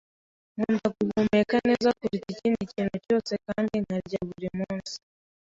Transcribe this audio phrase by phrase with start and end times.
[0.55, 4.95] Nkunda guhumeka neza kuruta ikindi kintu cyose, kandi nkarya buri munsi.